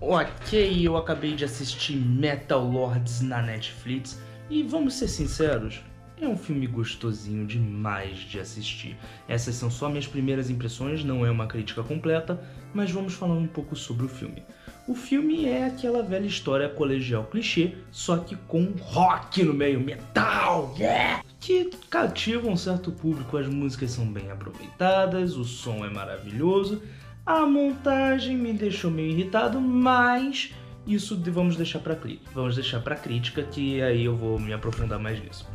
Ok, 0.00 0.86
eu 0.86 0.96
acabei 0.96 1.34
de 1.34 1.44
assistir 1.44 1.96
Metal 1.96 2.62
Lords 2.64 3.20
na 3.20 3.40
Netflix 3.40 4.20
e 4.50 4.62
vamos 4.62 4.94
ser 4.94 5.08
sinceros, 5.08 5.80
é 6.20 6.28
um 6.28 6.36
filme 6.36 6.66
gostosinho 6.66 7.46
demais 7.46 8.18
de 8.18 8.38
assistir. 8.38 8.96
Essas 9.28 9.54
são 9.54 9.70
só 9.70 9.88
minhas 9.88 10.06
primeiras 10.06 10.50
impressões, 10.50 11.04
não 11.04 11.24
é 11.24 11.30
uma 11.30 11.46
crítica 11.46 11.82
completa, 11.82 12.40
mas 12.72 12.90
vamos 12.90 13.14
falar 13.14 13.34
um 13.34 13.46
pouco 13.46 13.74
sobre 13.74 14.06
o 14.06 14.08
filme. 14.08 14.42
O 14.86 14.94
filme 14.94 15.46
é 15.46 15.66
aquela 15.66 16.02
velha 16.02 16.26
história 16.26 16.68
colegial 16.68 17.24
clichê, 17.24 17.72
só 17.90 18.18
que 18.18 18.36
com 18.36 18.74
rock 18.80 19.42
no 19.42 19.54
meio, 19.54 19.80
metal, 19.80 20.74
yeah! 20.78 21.24
Que 21.40 21.70
cativa 21.88 22.48
um 22.48 22.56
certo 22.56 22.92
público, 22.92 23.36
as 23.36 23.48
músicas 23.48 23.90
são 23.90 24.06
bem 24.06 24.30
aproveitadas, 24.30 25.36
o 25.36 25.44
som 25.44 25.84
é 25.84 25.90
maravilhoso, 25.90 26.82
a 27.26 27.46
montagem 27.46 28.36
me 28.36 28.52
deixou 28.52 28.90
meio 28.90 29.10
irritado, 29.10 29.60
mas 29.60 30.52
isso 30.86 31.18
vamos 31.30 31.56
deixar 31.56 31.78
para 31.78 31.96
vamos 32.34 32.56
deixar 32.56 32.80
para 32.80 32.96
crítica 32.96 33.42
que 33.42 33.80
aí 33.82 34.04
eu 34.04 34.16
vou 34.16 34.38
me 34.38 34.52
aprofundar 34.52 34.98
mais 34.98 35.22
nisso. 35.22 35.48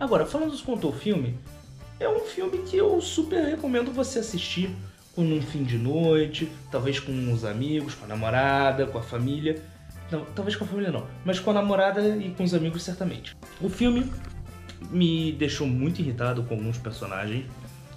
Agora, 0.00 0.26
falando 0.26 0.60
quanto 0.64 0.88
ao 0.88 0.92
filme, 0.92 1.38
é 2.00 2.08
um 2.08 2.20
filme 2.20 2.58
que 2.58 2.76
eu 2.76 3.00
super 3.00 3.44
recomendo 3.44 3.92
você 3.92 4.18
assistir 4.18 4.74
com 5.14 5.22
um 5.22 5.40
fim 5.40 5.62
de 5.62 5.78
noite, 5.78 6.50
talvez 6.70 6.98
com 6.98 7.32
os 7.32 7.44
amigos, 7.44 7.94
com 7.94 8.04
a 8.04 8.08
namorada, 8.08 8.86
com 8.86 8.98
a 8.98 9.02
família. 9.02 9.62
Não, 10.10 10.24
talvez 10.34 10.56
com 10.56 10.64
a 10.64 10.66
família 10.66 10.90
não, 10.90 11.06
mas 11.24 11.38
com 11.38 11.50
a 11.50 11.54
namorada 11.54 12.16
e 12.16 12.30
com 12.30 12.42
os 12.42 12.54
amigos 12.54 12.82
certamente. 12.82 13.36
O 13.60 13.68
filme 13.68 14.10
me 14.90 15.32
deixou 15.32 15.66
muito 15.66 16.00
irritado 16.00 16.42
com 16.42 16.54
alguns 16.54 16.76
personagens, 16.78 17.46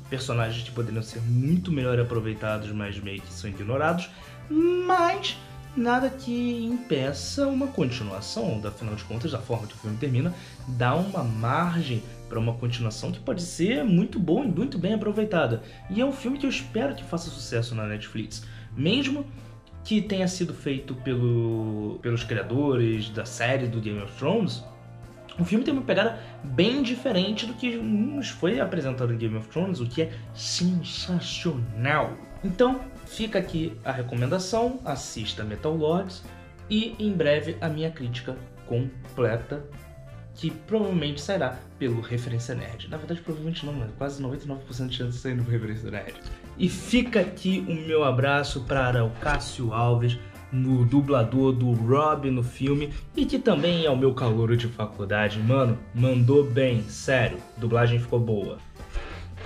personagens 0.09 0.63
que 0.63 0.71
poderiam 0.71 1.03
ser 1.03 1.21
muito 1.21 1.71
melhor 1.71 1.99
aproveitados, 1.99 2.71
mas 2.71 2.99
meio 2.99 3.21
que 3.21 3.33
são 3.33 3.49
ignorados, 3.49 4.09
mas 4.49 5.37
nada 5.75 6.09
que 6.09 6.65
impeça 6.65 7.47
uma 7.47 7.67
continuação, 7.67 8.62
afinal 8.65 8.95
de 8.95 9.03
contas, 9.03 9.31
da 9.31 9.39
forma 9.39 9.67
que 9.67 9.73
o 9.73 9.77
filme 9.77 9.97
termina, 9.97 10.34
dá 10.67 10.95
uma 10.95 11.23
margem 11.23 12.01
para 12.29 12.39
uma 12.39 12.53
continuação 12.53 13.12
que 13.12 13.20
pode 13.20 13.41
ser 13.41 13.84
muito 13.84 14.20
boa 14.20 14.45
e 14.45 14.47
muito 14.47 14.77
bem 14.77 14.93
aproveitada. 14.93 15.62
E 15.89 16.01
é 16.01 16.05
um 16.05 16.13
filme 16.13 16.37
que 16.37 16.45
eu 16.45 16.49
espero 16.49 16.95
que 16.95 17.03
faça 17.03 17.29
sucesso 17.29 17.75
na 17.75 17.85
Netflix, 17.85 18.45
mesmo 18.75 19.25
que 19.84 20.01
tenha 20.01 20.27
sido 20.27 20.53
feito 20.53 20.95
pelo, 20.95 21.99
pelos 22.01 22.23
criadores 22.23 23.09
da 23.09 23.25
série 23.25 23.67
do 23.67 23.79
Game 23.79 24.01
of 24.01 24.12
Thrones. 24.17 24.63
O 25.37 25.43
filme 25.43 25.65
tem 25.65 25.73
uma 25.73 25.83
pegada 25.83 26.19
bem 26.43 26.81
diferente 26.81 27.45
do 27.45 27.53
que 27.53 27.75
nos 27.75 28.29
foi 28.29 28.59
apresentado 28.59 29.13
em 29.13 29.17
Game 29.17 29.35
of 29.35 29.49
Thrones, 29.49 29.79
o 29.81 29.85
que 29.85 30.03
é 30.03 30.13
sensacional. 30.33 32.13
Então, 32.43 32.79
fica 33.05 33.39
aqui 33.39 33.77
a 33.83 33.91
recomendação, 33.91 34.79
assista 34.85 35.43
Metal 35.43 35.75
Lords 35.75 36.23
e 36.69 36.95
em 36.97 37.11
breve 37.11 37.57
a 37.59 37.67
minha 37.67 37.91
crítica 37.91 38.37
completa 38.65 39.63
que 40.35 40.51
provavelmente 40.51 41.21
sairá 41.21 41.57
pelo 41.79 42.01
Referência 42.01 42.53
Nerd. 42.53 42.89
Na 42.89 42.97
verdade, 42.97 43.21
provavelmente 43.21 43.65
não, 43.65 43.73
mas 43.73 43.89
quase 43.97 44.21
99% 44.21 44.87
de 44.87 44.95
chance 44.95 45.11
de 45.11 45.17
sair 45.17 45.33
no 45.33 45.43
Referência 45.43 45.89
Nerd. 45.89 46.13
E 46.57 46.69
fica 46.69 47.21
aqui 47.21 47.65
o 47.67 47.73
meu 47.73 48.03
abraço 48.03 48.63
para 48.65 49.03
o 49.03 49.09
Cássio 49.21 49.73
Alves, 49.73 50.17
no 50.51 50.85
dublador 50.85 51.51
do 51.51 51.71
Rob 51.74 52.29
no 52.29 52.43
filme 52.43 52.93
e 53.15 53.26
que 53.26 53.40
também 53.40 53.85
é 53.85 53.90
o 53.90 53.98
meu 53.98 54.13
calouro 54.13 54.55
de 54.55 54.68
faculdade. 54.68 55.40
Mano, 55.40 55.77
mandou 55.93 56.43
bem, 56.43 56.84
sério, 56.84 57.37
dublagem 57.57 57.99
ficou 57.99 58.20
boa. 58.20 58.57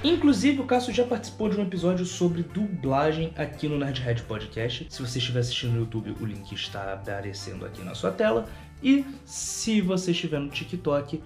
Inclusive, 0.03 0.61
o 0.61 0.65
Cássio 0.65 0.93
já 0.93 1.03
participou 1.03 1.49
de 1.49 1.57
um 1.57 1.63
episódio 1.63 2.05
sobre 2.05 2.41
dublagem 2.41 3.33
aqui 3.35 3.67
no 3.67 3.77
Nerdhead 3.77 4.23
Podcast. 4.23 4.87
Se 4.89 5.01
você 5.01 5.19
estiver 5.19 5.41
assistindo 5.41 5.73
no 5.73 5.79
YouTube, 5.79 6.15
o 6.21 6.25
link 6.25 6.49
está 6.53 6.93
aparecendo 6.93 7.65
aqui 7.65 7.81
na 7.81 7.93
sua 7.93 8.09
tela. 8.09 8.47
E 8.81 9.05
se 9.25 9.81
você 9.81 10.11
estiver 10.11 10.39
no 10.39 10.47
TikTok, 10.47 11.21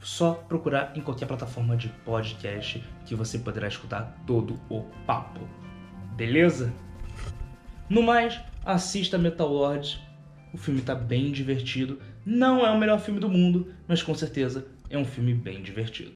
só 0.00 0.34
procurar 0.34 0.92
em 0.94 1.00
qualquer 1.00 1.24
plataforma 1.24 1.78
de 1.78 1.88
podcast 2.04 2.84
que 3.06 3.14
você 3.14 3.38
poderá 3.38 3.68
escutar 3.68 4.22
todo 4.26 4.60
o 4.68 4.82
papo. 5.06 5.40
Beleza? 6.14 6.70
No 7.88 8.02
mais, 8.02 8.38
assista 8.64 9.18
Metal 9.18 9.48
Lords. 9.48 9.98
O 10.52 10.56
filme 10.56 10.80
está 10.80 10.94
bem 10.94 11.30
divertido. 11.32 12.00
Não 12.24 12.64
é 12.64 12.70
o 12.70 12.78
melhor 12.78 13.00
filme 13.00 13.20
do 13.20 13.28
mundo, 13.28 13.72
mas 13.86 14.02
com 14.02 14.14
certeza 14.14 14.66
é 14.88 14.96
um 14.96 15.04
filme 15.04 15.34
bem 15.34 15.62
divertido. 15.62 16.12